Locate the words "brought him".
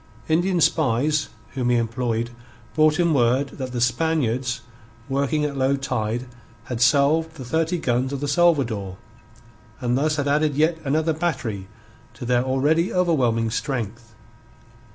2.73-3.13